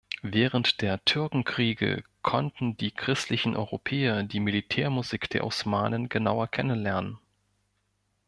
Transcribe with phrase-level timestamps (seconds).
[0.23, 7.19] Während der Türkenkriege konnten die christlichen Europäer die Militärmusik der Osmanen genauer kennenlernen.